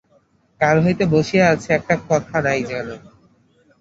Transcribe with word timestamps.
কাল 0.61 0.77
হইতে 0.85 1.03
বসিয়া 1.13 1.45
আছে, 1.53 1.69
একটি 1.77 1.95
কথা 2.09 2.37
নাই 2.45 2.59
কেন! 2.69 2.87